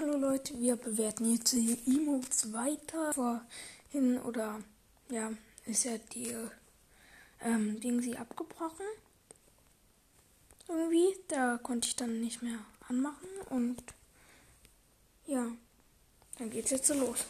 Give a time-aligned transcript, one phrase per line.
[0.00, 3.12] Hallo Leute, wir bewerten jetzt die Emotes weiter.
[3.12, 4.62] Vorhin oder
[5.08, 5.32] ja,
[5.66, 6.32] ist ja die
[7.40, 8.86] ähm, Ding sie abgebrochen.
[10.68, 13.82] Irgendwie, da konnte ich dann nicht mehr anmachen und
[15.26, 15.50] ja,
[16.38, 17.24] dann geht's jetzt so los.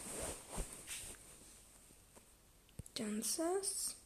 [2.96, 3.96] Dances.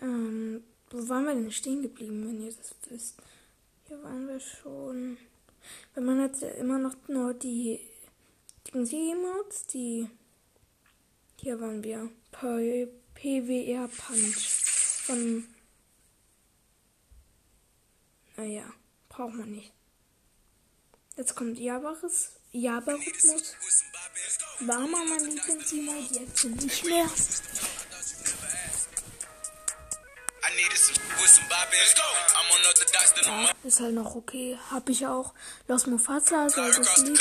[0.00, 3.22] Ähm, wo waren wir denn stehen geblieben, wenn ihr das wisst?
[3.88, 5.16] Hier waren wir schon.
[5.94, 7.80] Weil man hat ja immer noch nur die
[8.72, 10.08] Ding-Emotes, die.
[11.40, 12.10] Hier waren wir.
[12.32, 14.48] PWR Punch.
[15.06, 15.46] Von.
[18.36, 18.64] Naja,
[19.08, 19.72] braucht man nicht.
[21.16, 22.32] Jetzt kommt Jabaris.
[22.52, 23.54] Jabarhythmus.
[24.60, 27.08] War mal mein Lieblings-Emote, jetzt nicht mehr.
[33.66, 34.58] Ist halt noch okay.
[34.70, 35.34] Hab ich auch.
[35.68, 37.18] Los Mufasa, sehr das Lied.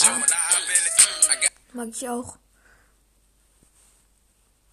[0.00, 0.20] Ja.
[1.72, 2.36] Mag ich auch.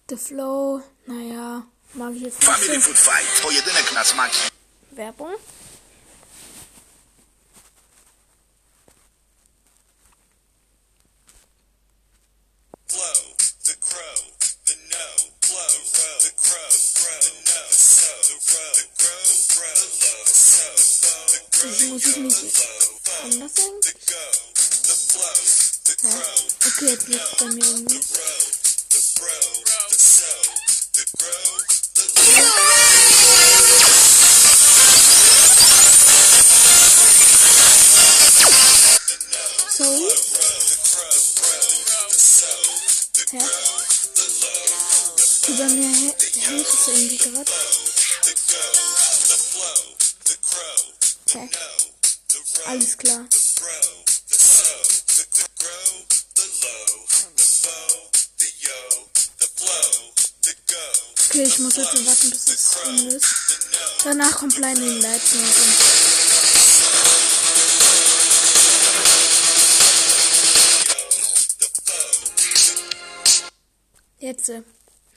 [0.08, 1.62] The Flow, naja,
[1.94, 2.50] mag ich jetzt nicht.
[2.50, 4.50] Family Food Fight, pojedynek na smaki.
[4.90, 5.34] Werbung.
[27.06, 27.96] Geht's bei mir irgendwie.
[27.96, 28.38] row,
[28.90, 29.28] the bro,
[29.90, 30.26] the so,
[30.94, 31.58] the grow,
[31.94, 32.04] the
[39.76, 40.08] Sorry.
[43.30, 43.38] Hä?
[45.46, 47.50] Die bei mir hä- hängt es irgendwie gerade.
[51.32, 51.48] Hä?
[52.66, 53.26] Alles klar.
[61.28, 63.26] Okay, ich muss jetzt warten, bis es drin ist.
[64.04, 65.34] Danach kommt Blinding Lights.
[74.18, 74.48] Jetzt.
[74.48, 74.62] äh,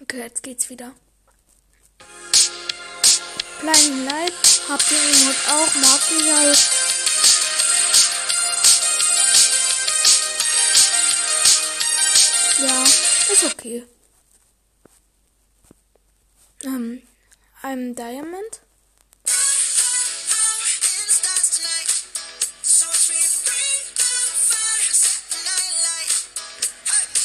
[0.02, 0.94] Okay, jetzt geht's wieder.
[3.62, 4.34] Blinding Light.
[4.70, 5.76] Habt ihr Emote auch?
[5.76, 6.60] Mag ich halt.
[12.60, 12.84] Ja,
[13.34, 13.86] ist okay.
[16.64, 17.02] Ähm,
[17.64, 18.62] I'm Diamond.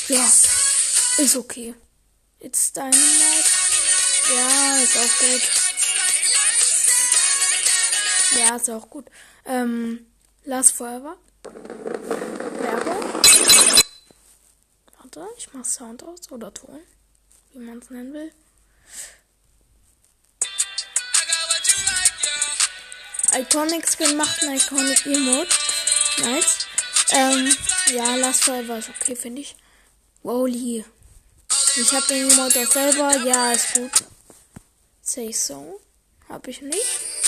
[0.09, 0.31] Ja,
[1.19, 1.75] ist okay.
[2.41, 3.01] It's Dynamite.
[4.35, 5.62] Ja, ist auch gut.
[8.39, 9.07] Ja, ist auch gut.
[9.45, 10.07] Ähm,
[10.45, 11.17] Last Forever.
[11.43, 13.05] Werbung.
[14.99, 16.81] Warte, ich mach Sound aus oder Ton.
[17.53, 18.33] Wie man es nennen will.
[23.35, 25.55] Iconic Skin macht ein Iconic Emote.
[26.19, 26.67] Nice.
[27.11, 27.57] Ähm,
[27.95, 29.57] ja, Last Forever ist okay, finde ich.
[30.23, 30.85] Wowly.
[31.77, 33.17] Ich habe den Emote auch selber.
[33.25, 34.05] Ja, ist gut.
[35.03, 35.81] Say so.
[36.29, 37.22] Hab ich nicht.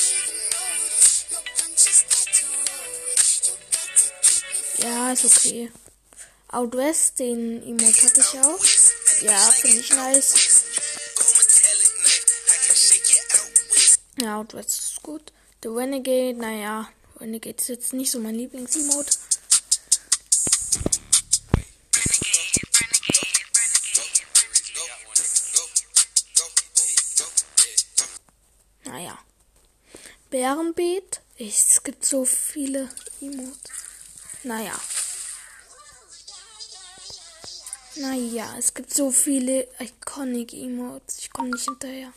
[4.85, 5.73] Ja, ist okay.
[6.49, 8.63] Out West, den Emote hatte ich auch.
[9.23, 10.65] Ja, finde ich nice.
[14.21, 15.33] Ja, Out West ist gut.
[15.63, 16.87] The Renegade, naja,
[17.19, 19.17] Renegade ist jetzt nicht so mein Lieblings-Emote.
[28.85, 29.19] Naja.
[30.29, 31.23] Bärenbeet.
[31.39, 32.91] Es gibt so viele
[33.23, 33.74] Emotes.
[34.45, 34.79] Naja.
[37.97, 41.19] Naja, es gibt so viele iconic Emotes.
[41.19, 42.13] Ich komme nicht hinterher.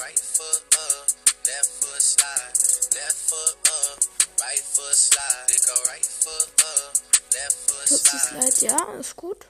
[0.00, 1.06] Right foot up,
[1.44, 2.54] left foot slide,
[2.94, 3.98] left foot up,
[4.40, 6.92] right foot slide, they go right foot up,
[7.32, 8.52] left foot Tootsie slide.
[8.52, 9.46] Slide, ja, ist gut.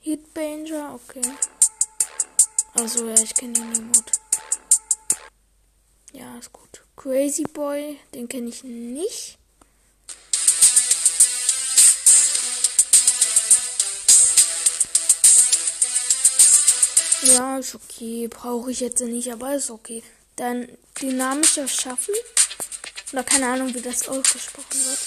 [0.00, 1.22] Heatbanger, okay.
[2.74, 4.12] Also ja, ich kenne den Emote.
[6.12, 6.82] Ja, ist gut.
[6.96, 9.38] Crazy Boy, den kenne ich nicht.
[17.22, 18.28] Ja, ist okay.
[18.28, 20.02] Brauche ich jetzt nicht, aber ist okay.
[20.36, 20.68] Dann
[21.00, 22.14] dynamischer Schaffen.
[23.12, 24.98] Oder keine Ahnung, wie das ausgesprochen wird.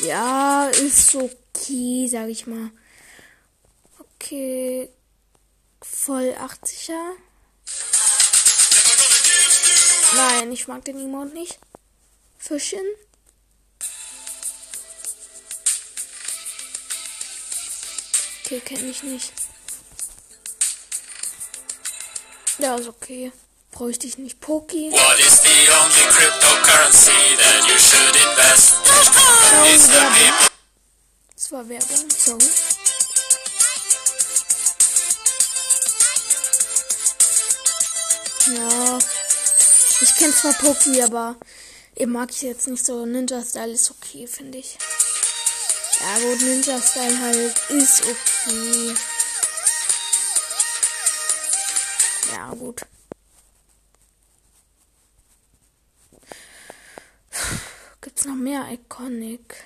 [0.00, 2.70] Ja, ist okay, sag ich mal.
[3.98, 4.88] Okay.
[5.80, 7.16] Voll 80er.
[10.16, 11.58] Nein, ich mag den Emote nicht.
[12.38, 12.80] Fischen.
[18.48, 19.30] Okay, kenne ich nicht.
[22.56, 23.30] Ja, ist okay.
[23.72, 24.40] Bräuchte ich nicht.
[24.40, 24.90] Poki.
[24.90, 28.74] What is the only cryptocurrency that you should invest?
[29.50, 30.48] Sorry, It's Werbung.
[31.34, 32.10] Das war Werbung.
[32.10, 32.48] Sorry.
[38.56, 38.98] Ja.
[40.00, 41.36] Ich kenne zwar Poki, aber
[41.94, 43.04] eben mag ich jetzt nicht so.
[43.04, 44.78] Ninja Style ist okay, finde ich.
[46.00, 48.94] Ja gut, Ninja Style halt ist okay.
[52.32, 52.82] Ja gut.
[58.00, 59.64] Gibt's noch mehr Iconic?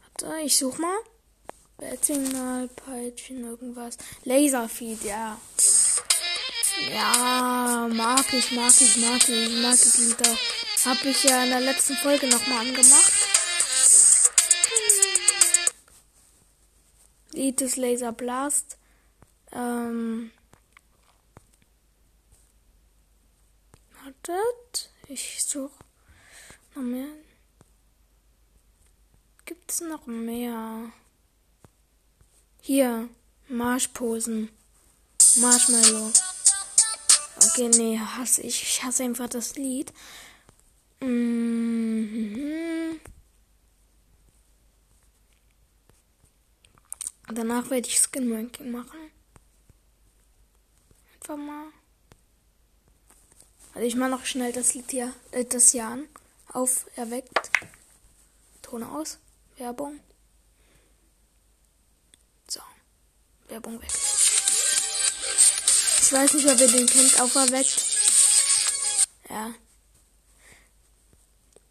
[0.00, 0.98] Warte, ich such mal.
[1.78, 3.96] Bettingal, Peitschen, irgendwas.
[4.24, 5.38] Laserfeed, ja.
[6.92, 10.86] Ja, mag ich, mag ich, mag ich, mag ich Lied auch.
[10.86, 13.17] Hab ich ja in der letzten Folge nochmal angemacht.
[17.38, 18.78] Ist Laser Blast.
[19.52, 20.32] Ähm.
[24.02, 24.90] Wartet.
[25.06, 25.70] Ich such
[26.74, 27.06] noch mehr.
[29.44, 30.90] Gibt's noch mehr?
[32.60, 33.08] Hier.
[33.46, 34.48] Marschposen.
[35.36, 36.10] Marshmallow.
[37.36, 38.62] Okay, nee, hasse ich.
[38.62, 39.92] Ich hasse einfach das Lied.
[41.00, 41.77] Mhm.
[47.38, 48.98] Danach werde ich Skin Ranking machen.
[51.14, 51.68] Einfach mal.
[53.74, 56.08] Also ich mache noch schnell das Lied hier, äh, das Jahr an.
[56.52, 57.52] Auf, erweckt.
[58.60, 59.20] Ton aus.
[59.56, 60.00] Werbung.
[62.48, 62.60] So.
[63.46, 63.90] Werbung weg.
[66.00, 67.84] Ich weiß nicht, ob ihr den kennt, auferweckt.
[69.30, 69.54] Ja.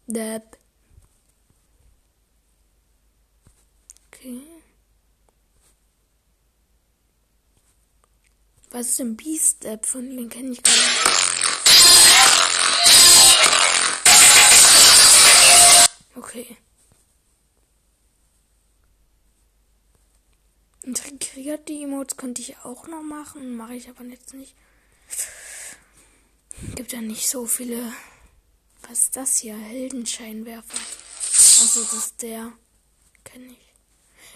[0.06, 0.56] Depp.
[4.06, 4.57] Okay.
[8.78, 9.84] Was ist denn Beast Depp?
[9.84, 10.86] Von den kenne ich gar nicht.
[16.14, 16.56] Okay.
[20.84, 24.54] Integriert die Emotes könnte ich auch noch machen, mache ich aber jetzt nicht.
[26.76, 27.92] Gibt ja nicht so viele.
[28.82, 29.56] Was ist das hier?
[29.56, 30.78] Heldenscheinwerfer.
[31.62, 32.52] Also das ist der.
[33.24, 33.72] Kenne ich.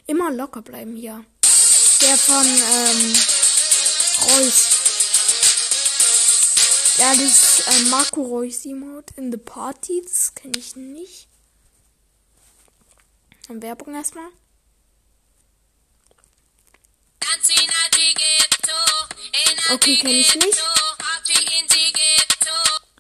[0.09, 1.25] Immer locker bleiben hier.
[2.01, 3.15] Der von ähm,
[4.23, 4.79] Reus.
[6.99, 10.03] Ja, das ist äh, Marco Reus Emote in the Party.
[10.03, 11.29] Das kenne ich nicht.
[13.49, 14.29] Dann Werbung erstmal.
[19.73, 20.63] Okay, kenne ich nicht.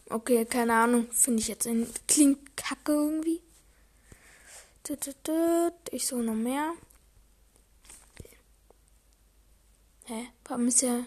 [0.08, 1.10] Okay, keine Ahnung.
[1.12, 3.42] Finde ich jetzt in, klingt kacke irgendwie.
[5.90, 6.72] Ich suche noch mehr.
[10.04, 10.28] Hä?
[10.44, 11.04] Warum ist ja.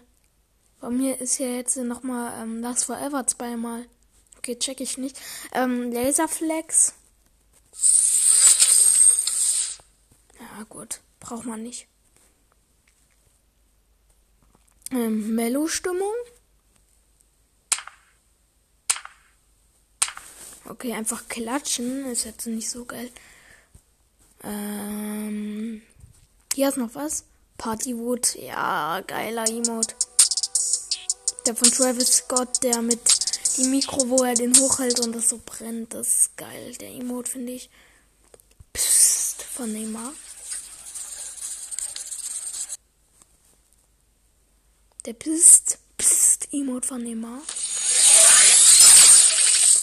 [0.80, 3.86] Warum hier ist ja jetzt nochmal ähm, Last Forever zweimal?
[4.38, 5.20] Okay, check ich nicht.
[5.54, 6.94] Ähm, Laserflex.
[10.40, 11.02] Ja, gut.
[11.20, 11.88] Braucht man nicht.
[14.92, 16.14] Ähm, Mellow-Stimmung.
[20.66, 23.12] Okay, einfach klatschen ist jetzt nicht so geil.
[24.44, 25.82] Ähm,
[26.54, 27.26] hier ist noch was.
[27.58, 29.96] Partywood, ja, geiler Emote.
[31.46, 33.00] Der von Travis Scott, der mit
[33.58, 36.74] dem Mikro, wo er den hochhält und das so brennt, das ist geil.
[36.76, 37.70] Der Emote finde ich.
[38.74, 40.12] Psst, von Neymar.
[45.06, 47.42] Der Psst, Psst, Emote von Neymar.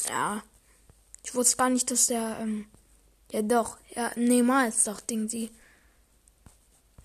[0.09, 0.43] Ja.
[1.25, 2.67] Ich wusste gar nicht, dass der, ähm,
[3.31, 5.51] ja doch, ja, Neymar ist doch Ding, sie.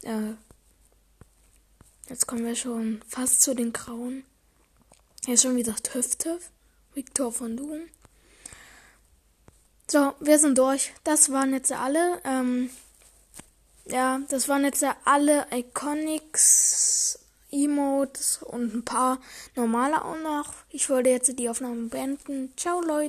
[0.01, 0.33] Äh,
[2.10, 4.24] jetzt kommen wir schon fast zu den Grauen.
[5.26, 6.52] Er ist schon wieder Töff.
[6.94, 7.82] Victor von Doom.
[9.88, 10.94] So, wir sind durch.
[11.04, 12.20] Das waren jetzt alle.
[12.24, 12.72] Ähm,
[13.86, 17.20] ja, das waren jetzt alle Iconics,
[17.52, 19.20] Emotes und ein paar
[19.56, 20.54] normale auch noch.
[20.70, 22.52] Ich wollte jetzt die Aufnahme beenden.
[22.58, 23.06] Ciao, Leute.